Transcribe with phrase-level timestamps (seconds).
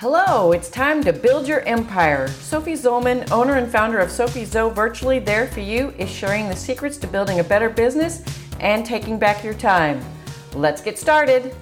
[0.00, 2.28] Hello, it's time to build your empire.
[2.28, 6.54] Sophie Zollman, owner and founder of Sophie Zo Virtually There For You, is sharing the
[6.54, 8.22] secrets to building a better business
[8.60, 10.00] and taking back your time.
[10.54, 11.52] Let's get started.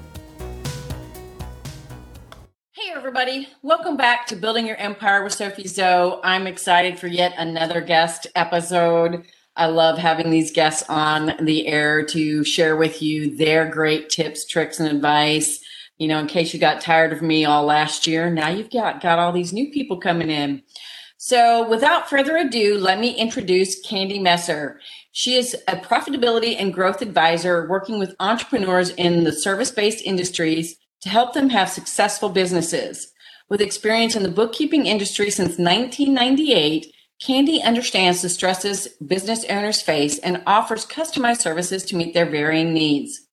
[2.73, 3.49] Hey, everybody.
[3.63, 6.21] Welcome back to Building Your Empire with Sophie Zo.
[6.23, 9.25] I'm excited for yet another guest episode.
[9.57, 14.45] I love having these guests on the air to share with you their great tips,
[14.45, 15.61] tricks, and advice
[15.99, 19.01] you know, in case you got tired of me all last year, now you've got,
[19.01, 20.63] got all these new people coming in.
[21.19, 24.81] So without further ado, let me introduce Candy Messer.
[25.13, 31.09] She is a profitability and growth advisor working with entrepreneurs in the service-based industries to
[31.09, 33.13] help them have successful businesses.
[33.49, 40.19] With experience in the bookkeeping industry since 1998, Candy understands the stresses business owners face
[40.19, 43.26] and offers customized services to meet their varying needs.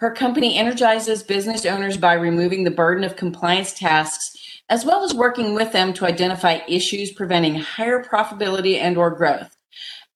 [0.00, 4.34] Her company energizes business owners by removing the burden of compliance tasks,
[4.70, 9.54] as well as working with them to identify issues preventing higher profitability and or growth.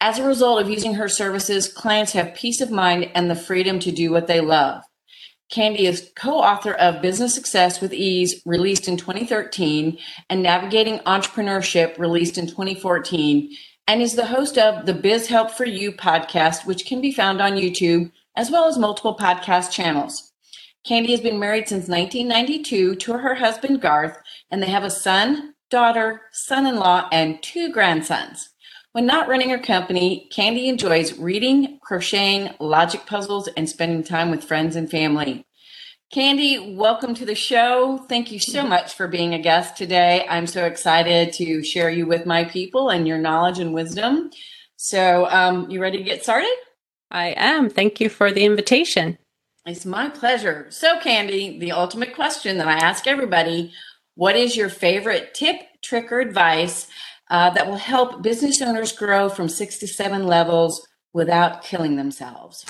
[0.01, 3.79] As a result of using her services, clients have peace of mind and the freedom
[3.81, 4.85] to do what they love.
[5.51, 9.99] Candy is co-author of Business Success with Ease, released in 2013,
[10.31, 13.55] and Navigating Entrepreneurship, released in 2014,
[13.87, 17.43] and is the host of the Biz Help for You podcast, which can be found
[17.43, 20.33] on YouTube as well as multiple podcast channels.
[20.85, 24.19] Candy has been married since 1992 to her husband Garth,
[24.51, 28.51] and they have a son, daughter, son in law, and two grandsons.
[28.93, 34.45] When not running her company, Candy enjoys reading, crocheting, logic puzzles, and spending time with
[34.45, 35.47] friends and family.
[36.13, 37.99] Candy, welcome to the show.
[38.09, 40.25] Thank you so much for being a guest today.
[40.29, 44.31] I'm so excited to share you with my people and your knowledge and wisdom.
[44.77, 46.55] So, um, you ready to get started?
[47.15, 47.71] I am.
[47.71, 49.19] Thank you for the invitation.
[49.65, 50.67] It's my pleasure.
[50.71, 53.73] So, Candy, the ultimate question that I ask everybody
[54.17, 56.89] what is your favorite tip, trick, or advice
[57.31, 62.67] uh, that will help business owners grow from six to seven levels without killing themselves?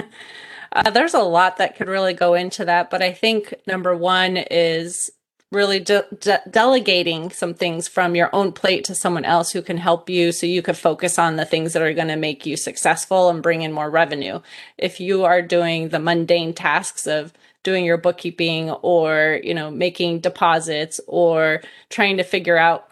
[0.72, 4.36] uh, there's a lot that could really go into that, but I think number one
[4.36, 5.10] is
[5.52, 9.76] really de- de- delegating some things from your own plate to someone else who can
[9.76, 12.56] help you so you could focus on the things that are going to make you
[12.56, 14.40] successful and bring in more revenue.
[14.78, 17.32] If you are doing the mundane tasks of
[17.62, 22.88] doing your bookkeeping or, you know, making deposits or trying to figure out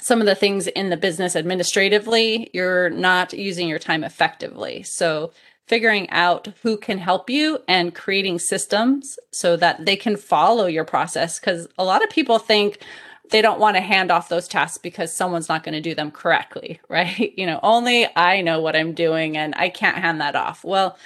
[0.00, 4.82] some of the things in the business administratively, you're not using your time effectively.
[4.82, 5.32] So
[5.70, 10.84] figuring out who can help you and creating systems so that they can follow your
[10.84, 11.38] process.
[11.38, 12.84] Because a lot of people think
[13.30, 16.10] they don't want to hand off those tasks because someone's not going to do them
[16.10, 17.32] correctly, right?
[17.38, 20.64] You know, only I know what I'm doing and I can't hand that off.
[20.64, 20.98] Well,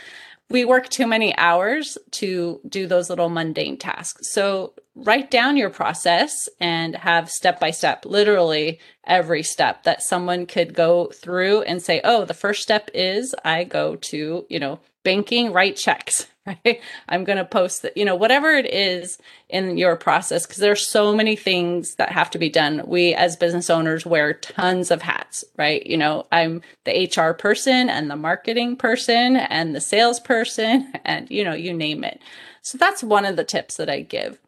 [0.50, 4.28] we work too many hours to do those little mundane tasks.
[4.30, 10.46] So write down your process and have step by step, literally every step that someone
[10.46, 14.80] could go through and say, oh, the first step is I go to, you know,
[15.02, 16.26] banking, write checks,
[16.64, 16.80] right?
[17.08, 19.18] I'm going to post that, you know, whatever it is
[19.48, 22.82] in your process, because there's so many things that have to be done.
[22.86, 25.84] We as business owners wear tons of hats, right?
[25.86, 31.44] You know, I'm the HR person and the marketing person and the salesperson and, you
[31.44, 32.20] know, you name it.
[32.62, 34.38] So that's one of the tips that I give.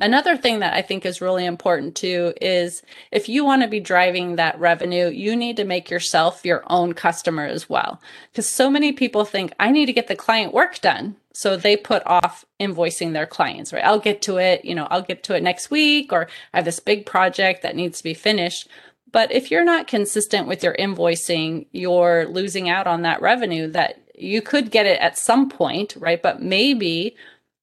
[0.00, 3.80] Another thing that I think is really important too is if you want to be
[3.80, 8.00] driving that revenue, you need to make yourself your own customer as well.
[8.32, 11.16] Because so many people think, I need to get the client work done.
[11.32, 13.84] So they put off invoicing their clients, right?
[13.84, 16.64] I'll get to it, you know, I'll get to it next week, or I have
[16.64, 18.68] this big project that needs to be finished.
[19.12, 24.00] But if you're not consistent with your invoicing, you're losing out on that revenue that
[24.16, 26.22] you could get it at some point, right?
[26.22, 27.16] But maybe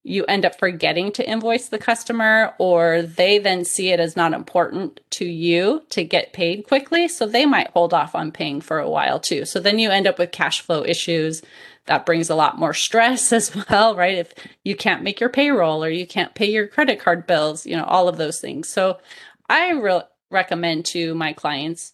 [0.04, 4.32] you end up forgetting to invoice the customer or they then see it as not
[4.32, 8.78] important to you to get paid quickly so they might hold off on paying for
[8.78, 9.44] a while too.
[9.44, 11.42] So then you end up with cash flow issues
[11.86, 14.18] that brings a lot more stress as well right?
[14.18, 17.76] If you can't make your payroll or you can't pay your credit card bills you
[17.76, 18.68] know all of those things.
[18.68, 18.98] So
[19.48, 21.92] i re- recommend to my clients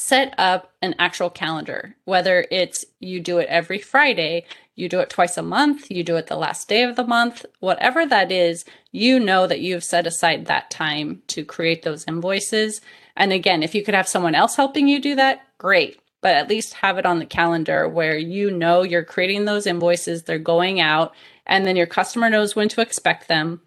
[0.00, 4.46] set up an actual calendar, whether it's you do it every Friday,
[4.80, 7.44] you do it twice a month, you do it the last day of the month,
[7.60, 12.80] whatever that is, you know that you've set aside that time to create those invoices.
[13.16, 16.00] And again, if you could have someone else helping you do that, great.
[16.22, 20.22] But at least have it on the calendar where you know you're creating those invoices,
[20.22, 21.14] they're going out,
[21.46, 23.60] and then your customer knows when to expect them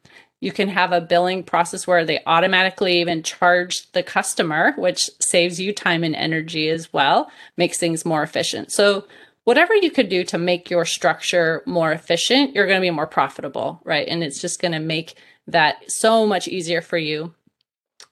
[0.44, 5.58] you can have a billing process where they automatically even charge the customer, which saves
[5.58, 8.70] you time and energy as well, makes things more efficient.
[8.70, 9.08] So,
[9.44, 13.08] whatever you could do to make your structure more efficient, you're going to be more
[13.08, 14.08] profitable, right?
[14.08, 15.16] And it's just going to make
[15.48, 17.34] that so much easier for you.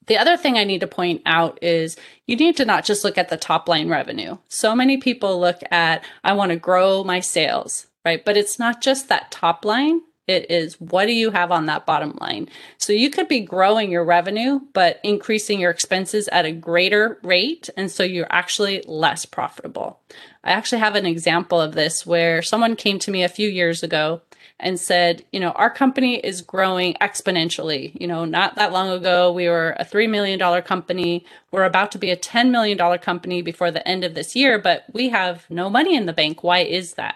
[0.07, 1.95] The other thing I need to point out is
[2.27, 4.37] you need to not just look at the top line revenue.
[4.49, 8.23] So many people look at, I want to grow my sales, right?
[8.23, 10.01] But it's not just that top line.
[10.31, 12.47] It is what do you have on that bottom line?
[12.77, 17.69] So you could be growing your revenue, but increasing your expenses at a greater rate.
[17.75, 19.99] And so you're actually less profitable.
[20.43, 23.83] I actually have an example of this where someone came to me a few years
[23.83, 24.21] ago
[24.57, 27.99] and said, you know, our company is growing exponentially.
[27.99, 31.25] You know, not that long ago, we were a $3 million company.
[31.51, 34.85] We're about to be a $10 million company before the end of this year, but
[34.93, 36.41] we have no money in the bank.
[36.41, 37.15] Why is that?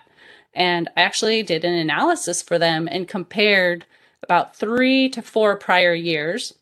[0.55, 3.85] And I actually did an analysis for them and compared
[4.23, 6.53] about three to four prior years.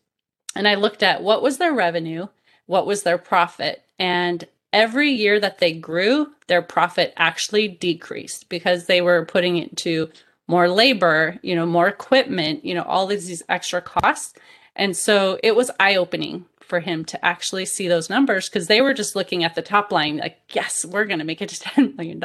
[0.56, 2.26] And I looked at what was their revenue,
[2.66, 3.84] what was their profit.
[3.98, 9.76] And every year that they grew, their profit actually decreased because they were putting it
[9.78, 10.10] to
[10.46, 14.34] more labor, you know, more equipment, you know, all these, these extra costs.
[14.76, 18.80] And so it was eye opening for him to actually see those numbers because they
[18.80, 21.64] were just looking at the top line, like, yes, we're going to make it to
[21.68, 22.22] $10 million.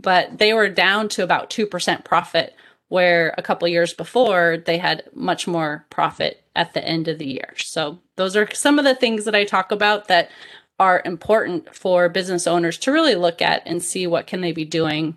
[0.00, 2.54] But they were down to about 2% profit,
[2.88, 7.26] where a couple years before they had much more profit at the end of the
[7.26, 7.54] year.
[7.58, 10.30] So those are some of the things that I talk about that
[10.78, 14.64] are important for business owners to really look at and see what can they be
[14.64, 15.16] doing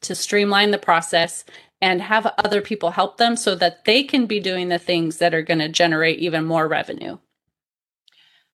[0.00, 1.44] to streamline the process
[1.80, 5.34] and have other people help them so that they can be doing the things that
[5.34, 7.18] are going to generate even more revenue.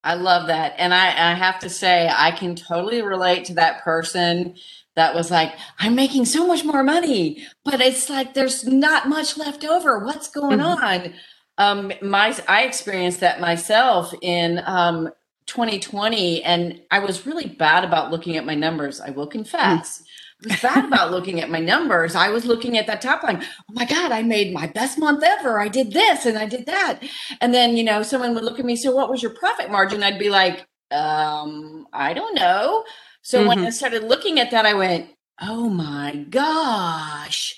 [0.05, 0.75] I love that.
[0.79, 4.57] And I, I have to say, I can totally relate to that person
[4.95, 9.39] that was like, I'm making so much more money, but it's like there's not much
[9.39, 10.01] left over.
[10.01, 10.85] What's going mm-hmm.
[10.85, 11.15] on?
[11.59, 15.11] Um, my I experienced that myself in um,
[15.47, 19.01] 2020, and I was really bad about looking at my numbers.
[19.01, 20.03] I will confess.
[20.03, 20.07] Mm
[20.45, 22.15] was bad about looking at my numbers.
[22.15, 23.43] I was looking at that top line.
[23.43, 25.61] Oh my God, I made my best month ever.
[25.61, 27.01] I did this and I did that.
[27.41, 30.03] And then, you know, someone would look at me, so what was your profit margin?
[30.03, 32.85] I'd be like, um, I don't know.
[33.23, 33.49] So mm-hmm.
[33.49, 35.11] when I started looking at that, I went,
[35.41, 37.55] oh my gosh,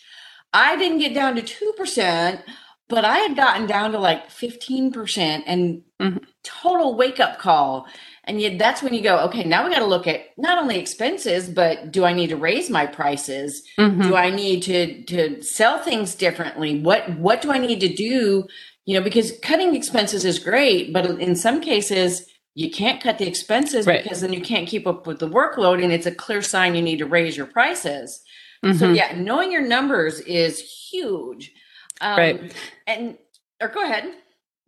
[0.53, 2.43] I didn't get down to 2%,
[2.89, 6.19] but I had gotten down to like 15% and mm-hmm.
[6.43, 7.87] total wake up call.
[8.27, 10.79] And yet that's when you go, okay, now we got to look at not only
[10.79, 13.63] expenses, but do I need to raise my prices?
[13.79, 14.03] Mm-hmm.
[14.03, 16.81] Do I need to to sell things differently?
[16.81, 18.47] What what do I need to do?
[18.87, 23.27] You know, because cutting expenses is great, but in some cases you can't cut the
[23.27, 24.03] expenses right.
[24.03, 26.83] because then you can't keep up with the workload and it's a clear sign you
[26.83, 28.23] need to raise your prices.
[28.65, 28.79] Mm-hmm.
[28.79, 31.53] So yeah, knowing your numbers is huge.
[32.01, 32.55] Um, right.
[32.87, 33.19] And
[33.61, 34.13] or go ahead.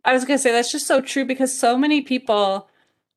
[0.05, 2.69] I was going to say that's just so true because so many people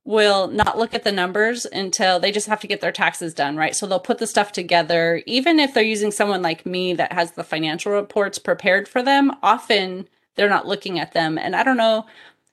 [0.05, 3.57] will not look at the numbers until they just have to get their taxes done,
[3.57, 3.77] right?
[3.77, 5.23] So they'll put the stuff together.
[5.27, 9.33] Even if they're using someone like me that has the financial reports prepared for them,
[9.43, 11.37] often they're not looking at them.
[11.37, 12.07] And I don't know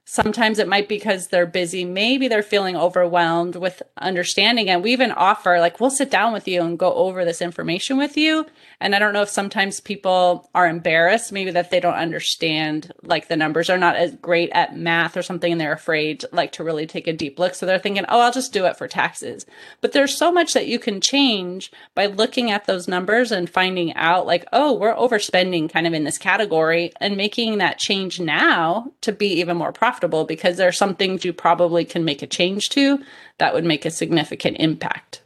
[0.09, 1.83] Sometimes it might be because they're busy.
[1.83, 4.69] Maybe they're feeling overwhelmed with understanding.
[4.69, 7.97] And we even offer, like, we'll sit down with you and go over this information
[7.97, 8.45] with you.
[8.79, 13.27] And I don't know if sometimes people are embarrassed, maybe that they don't understand, like,
[13.27, 16.63] the numbers are not as great at math or something, and they're afraid, like, to
[16.63, 17.53] really take a deep look.
[17.53, 19.45] So they're thinking, oh, I'll just do it for taxes.
[19.81, 23.93] But there's so much that you can change by looking at those numbers and finding
[23.95, 28.93] out, like, oh, we're overspending kind of in this category and making that change now
[29.01, 32.21] to be even more profitable profitable because there are some things you probably can make
[32.21, 32.99] a change to
[33.39, 35.21] that would make a significant impact.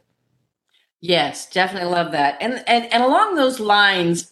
[1.00, 2.38] Yes, definitely love that.
[2.40, 4.30] And and and along those lines,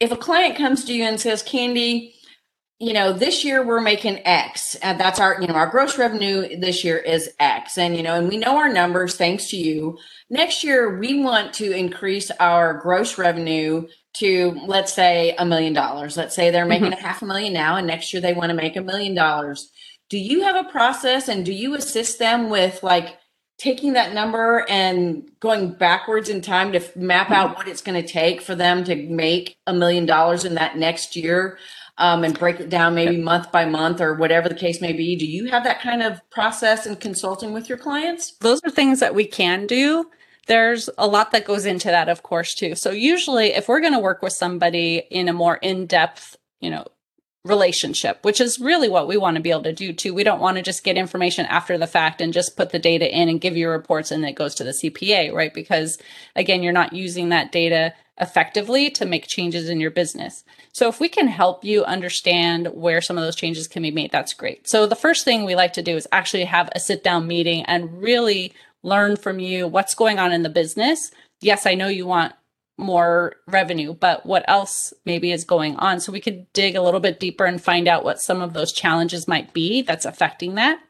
[0.00, 2.14] if a client comes to you and says, "Candy,
[2.80, 4.74] you know, this year we're making X.
[4.76, 7.76] And that's our, you know, our gross revenue this year is X.
[7.78, 9.98] And, you know, and we know our numbers thanks to you.
[10.30, 16.16] Next year, we want to increase our gross revenue to, let's say, a million dollars.
[16.16, 17.04] Let's say they're making mm-hmm.
[17.04, 19.70] a half a million now, and next year they want to make a million dollars
[20.08, 23.18] do you have a process and do you assist them with like
[23.58, 28.06] taking that number and going backwards in time to map out what it's going to
[28.06, 31.58] take for them to make a million dollars in that next year
[31.98, 35.16] um, and break it down maybe month by month or whatever the case may be?
[35.16, 38.36] Do you have that kind of process and consulting with your clients?
[38.38, 40.08] Those are things that we can do.
[40.46, 42.76] There's a lot that goes into that of course too.
[42.76, 46.86] So usually if we're going to work with somebody in a more in-depth you know
[47.44, 50.12] relationship, which is really what we want to be able to do too.
[50.12, 53.10] We don't want to just get information after the fact and just put the data
[53.10, 55.54] in and give you reports and it goes to the CPA, right?
[55.54, 55.98] Because
[56.36, 60.44] again, you're not using that data effectively to make changes in your business.
[60.72, 64.10] So if we can help you understand where some of those changes can be made,
[64.10, 64.68] that's great.
[64.68, 67.64] So the first thing we like to do is actually have a sit down meeting
[67.66, 68.52] and really
[68.82, 71.10] learn from you what's going on in the business.
[71.40, 72.34] Yes, I know you want
[72.78, 76.00] more revenue, but what else maybe is going on?
[76.00, 78.72] So we could dig a little bit deeper and find out what some of those
[78.72, 80.80] challenges might be that's affecting that.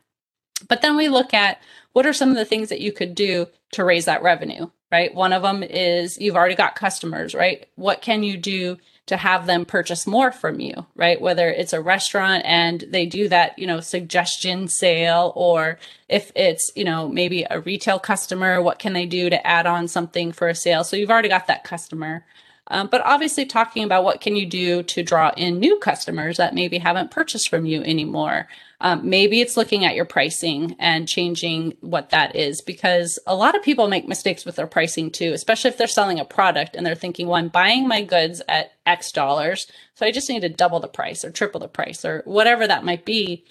[0.68, 1.60] But then we look at
[1.92, 5.14] what are some of the things that you could do to raise that revenue, right?
[5.14, 7.66] One of them is you've already got customers, right?
[7.76, 11.20] What can you do to have them purchase more from you, right?
[11.20, 16.70] Whether it's a restaurant and they do that, you know, suggestion sale, or if it's,
[16.76, 20.48] you know, maybe a retail customer, what can they do to add on something for
[20.48, 20.84] a sale?
[20.84, 22.24] So you've already got that customer.
[22.70, 26.54] Um, but obviously talking about what can you do to draw in new customers that
[26.54, 28.46] maybe haven't purchased from you anymore
[28.80, 33.56] um, maybe it's looking at your pricing and changing what that is because a lot
[33.56, 36.86] of people make mistakes with their pricing too, especially if they're selling a product and
[36.86, 39.66] they're thinking, well, I'm buying my goods at X dollars.
[39.94, 42.84] So I just need to double the price or triple the price or whatever that
[42.84, 43.44] might be.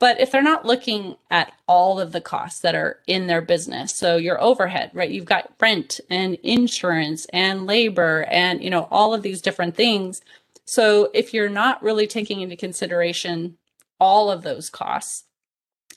[0.00, 3.94] But if they're not looking at all of the costs that are in their business,
[3.94, 5.08] so your overhead, right?
[5.08, 10.20] You've got rent and insurance and labor and, you know, all of these different things.
[10.64, 13.58] So if you're not really taking into consideration
[14.02, 15.22] all of those costs,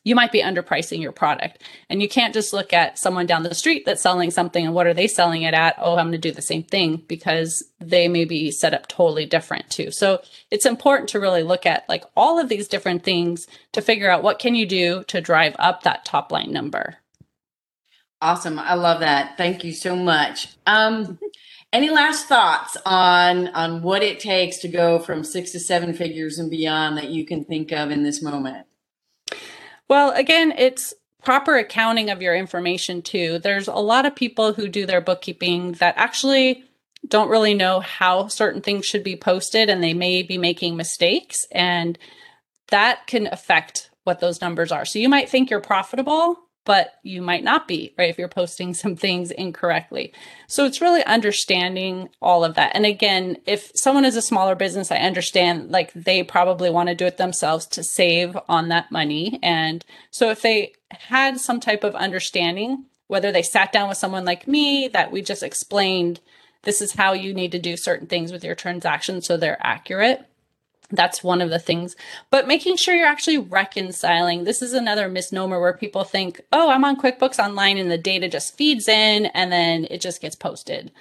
[0.04, 1.64] you might be underpricing your product.
[1.90, 4.86] And you can't just look at someone down the street that's selling something and what
[4.86, 5.74] are they selling it at?
[5.80, 9.26] Oh, I'm going to do the same thing because they may be set up totally
[9.26, 9.90] different too.
[9.90, 10.22] So
[10.52, 14.22] it's important to really look at like all of these different things to figure out
[14.22, 16.98] what can you do to drive up that top line number.
[18.22, 18.60] Awesome.
[18.60, 19.38] I love that.
[19.38, 20.56] Thank you so much.
[20.68, 21.18] Um,
[21.74, 26.40] any last thoughts on on what it takes to go from six to seven figures
[26.40, 28.66] and beyond that you can think of in this moment?
[29.88, 30.94] Well, again, it's
[31.24, 33.40] proper accounting of your information too.
[33.40, 36.64] There's a lot of people who do their bookkeeping that actually
[37.08, 41.48] don't really know how certain things should be posted and they may be making mistakes
[41.52, 41.98] and
[42.70, 44.86] that can affect what those numbers are.
[44.86, 48.10] So you might think you're profitable, but you might not be, right?
[48.10, 50.12] If you're posting some things incorrectly.
[50.48, 52.76] So it's really understanding all of that.
[52.76, 56.96] And again, if someone is a smaller business, I understand like they probably want to
[56.96, 59.40] do it themselves to save on that money.
[59.44, 64.26] And so if they had some type of understanding, whether they sat down with someone
[64.26, 66.20] like me that we just explained,
[66.64, 70.28] this is how you need to do certain things with your transactions so they're accurate
[70.92, 71.96] that's one of the things.
[72.30, 74.44] But making sure you're actually reconciling.
[74.44, 78.30] This is another misnomer where people think, oh, I'm on QuickBooks Online and the data
[78.30, 80.92] just feeds in and then it just gets posted.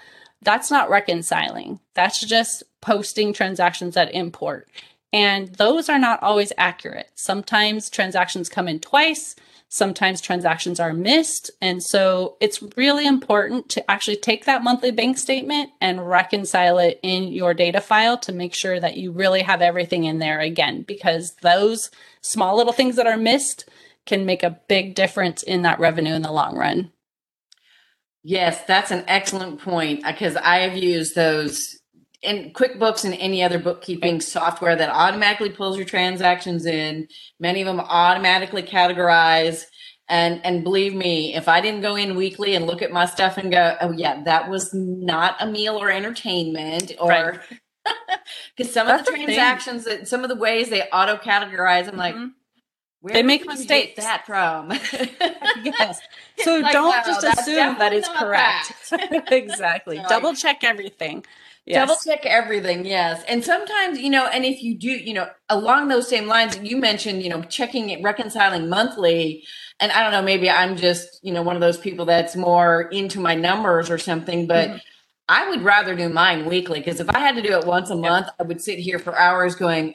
[0.43, 1.81] That's not reconciling.
[1.95, 4.69] That's just posting transactions that import.
[5.15, 7.09] And those are not always accurate.
[7.15, 9.37] Sometimes transactions come in twice.
[9.69, 11.53] Sometimes transactions are missed.
[11.61, 16.99] And so it's really important to actually take that monthly bank statement and reconcile it
[17.05, 20.83] in your data file to make sure that you really have everything in there again,
[20.83, 23.69] because those small little things that are missed
[24.07, 26.91] can make a big difference in that revenue in the long run.
[28.25, 31.79] Yes, that's an excellent point because I have used those
[32.25, 37.09] in QuickBooks and any other bookkeeping software that automatically pulls your transactions in.
[37.39, 39.65] Many of them automatically categorize.
[40.09, 43.39] And and believe me, if I didn't go in weekly and look at my stuff
[43.39, 47.43] and go, oh yeah, that was not a meal or entertainment, or
[48.57, 51.97] because some That's of the transactions that some of the ways they auto categorize, I'm
[51.97, 52.15] like.
[52.15, 52.29] Mm-hmm.
[53.01, 54.03] Where they make mistakes.
[54.03, 54.71] That from
[55.63, 56.01] yes.
[56.39, 58.73] So like, don't wow, just assume that is correct.
[59.31, 60.03] exactly.
[60.09, 61.23] Double check everything.
[61.67, 61.89] Yes.
[61.89, 63.25] Double check everything, yes.
[63.27, 66.67] And sometimes, you know, and if you do, you know, along those same lines, that
[66.67, 69.45] you mentioned, you know, checking it, reconciling monthly.
[69.81, 72.83] And I don't know, maybe I'm just, you know, one of those people that's more
[72.83, 74.79] into my numbers or something, but mm-hmm.
[75.27, 77.97] I would rather do mine weekly because if I had to do it once a
[77.97, 79.95] month, I would sit here for hours going,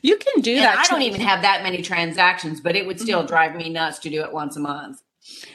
[0.00, 0.78] you can do that.
[0.78, 3.28] I don't even have that many transactions, but it would still mm-hmm.
[3.28, 5.02] drive me nuts to do it once a month.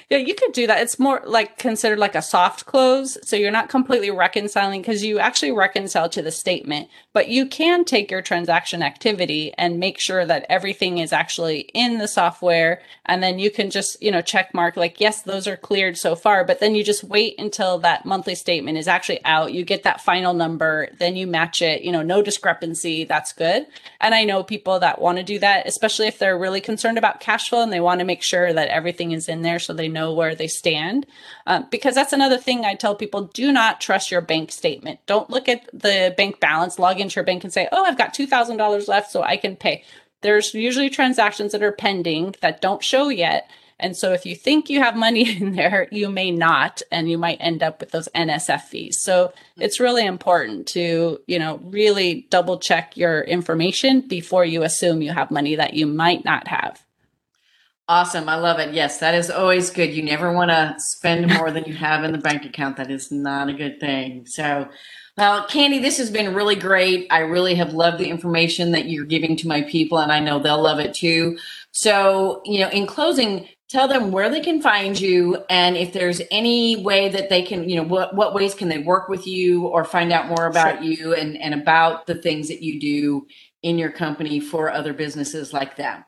[0.10, 0.82] Yeah, you could do that.
[0.82, 3.18] It's more like considered like a soft close.
[3.24, 7.86] So you're not completely reconciling because you actually reconcile to the statement, but you can
[7.86, 12.82] take your transaction activity and make sure that everything is actually in the software.
[13.06, 16.16] And then you can just, you know, check mark like, yes, those are cleared so
[16.16, 16.44] far.
[16.44, 19.54] But then you just wait until that monthly statement is actually out.
[19.54, 23.04] You get that final number, then you match it, you know, no discrepancy.
[23.04, 23.68] That's good.
[24.02, 27.20] And I know people that want to do that, especially if they're really concerned about
[27.20, 29.88] cash flow and they want to make sure that everything is in there so they
[29.88, 31.06] know where they stand.
[31.46, 35.00] Um, because that's another thing I tell people do not trust your bank statement.
[35.06, 38.14] Don't look at the bank balance, log into your bank and say, oh, I've got
[38.16, 39.84] $2,000 left so I can pay.
[40.22, 43.50] There's usually transactions that are pending that don't show yet.
[43.80, 47.18] And so if you think you have money in there, you may not, and you
[47.18, 49.00] might end up with those NSF fees.
[49.02, 55.02] So it's really important to, you know, really double check your information before you assume
[55.02, 56.84] you have money that you might not have.
[57.90, 58.30] Awesome.
[58.30, 58.74] I love it.
[58.74, 59.94] Yes, that is always good.
[59.94, 62.78] You never want to spend more than you have in the bank account.
[62.78, 64.26] That is not a good thing.
[64.26, 64.70] So,
[65.18, 67.08] well, Candy, this has been really great.
[67.12, 70.40] I really have loved the information that you're giving to my people, and I know
[70.40, 71.38] they'll love it too.
[71.72, 76.22] So, you know, in closing, tell them where they can find you and if there's
[76.30, 79.66] any way that they can, you know, what, what ways can they work with you
[79.68, 80.84] or find out more about sure.
[80.84, 83.28] you and, and about the things that you do
[83.64, 86.04] in your company for other businesses like them.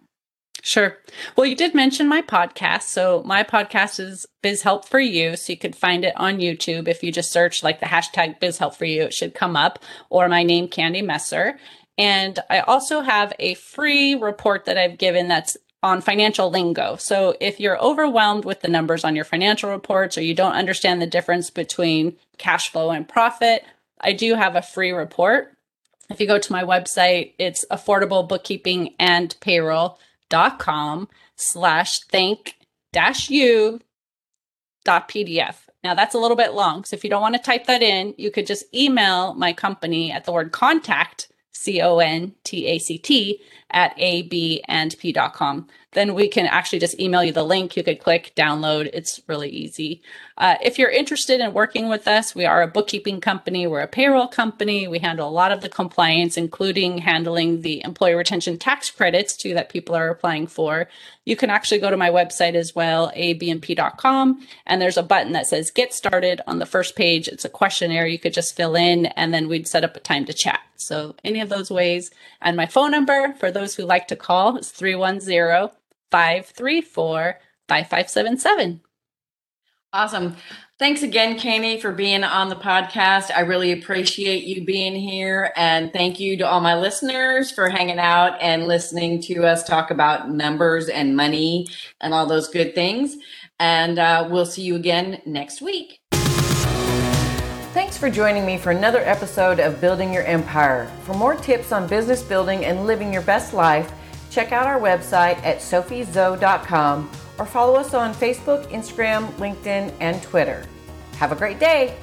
[0.66, 0.98] Sure.
[1.36, 2.84] Well, you did mention my podcast.
[2.84, 5.36] So my podcast is Biz Help for You.
[5.36, 6.88] So you could find it on YouTube.
[6.88, 9.78] If you just search like the hashtag Biz Help for You, it should come up
[10.10, 11.60] or my name, Candy Messer.
[12.00, 16.96] And I also have a free report that I've given that's on financial lingo.
[16.96, 21.00] So if you're overwhelmed with the numbers on your financial reports or you don't understand
[21.00, 23.64] the difference between cash flow and profit,
[24.02, 25.54] I do have a free report.
[26.10, 32.56] If you go to my website, it's affordable bookkeeping and payroll dot com slash thank
[32.94, 33.80] dash you
[34.84, 35.56] dot pdf.
[35.84, 36.84] Now that's a little bit long.
[36.84, 40.12] So if you don't want to type that in, you could just email my company
[40.12, 43.42] at the word contact, C O N T A C T,
[43.72, 47.76] at abandp.com then we can actually just email you the link.
[47.76, 48.90] You could click download.
[48.94, 50.04] It's really easy.
[50.38, 53.66] Uh, if you're interested in working with us, we are a bookkeeping company.
[53.68, 54.86] We're a payroll company.
[54.86, 59.54] We handle a lot of the compliance, including handling the employee retention tax credits too
[59.54, 60.90] that people are applying for.
[61.24, 65.48] You can actually go to my website as well, abandp.com, and there's a button that
[65.48, 67.30] says get started on the first page.
[67.30, 70.26] It's a questionnaire you could just fill in, and then we'd set up a time
[70.26, 70.60] to chat.
[70.76, 72.12] So any of those ways.
[72.42, 75.70] And my phone number for those who like to call is 310
[76.12, 78.82] 534 5577.
[79.96, 80.36] Awesome.
[80.78, 83.32] Thanks again, Candy, for being on the podcast.
[83.34, 85.54] I really appreciate you being here.
[85.56, 89.92] And thank you to all my listeners for hanging out and listening to us talk
[89.92, 91.68] about numbers and money
[92.02, 93.16] and all those good things.
[93.58, 96.02] And uh, we'll see you again next week.
[97.72, 100.92] Thanks for joining me for another episode of Building Your Empire.
[101.04, 103.94] For more tips on business building and living your best life,
[104.30, 110.66] check out our website at sophiezo.com or follow us on Facebook, Instagram, LinkedIn, and Twitter.
[111.18, 111.98] Have a great day!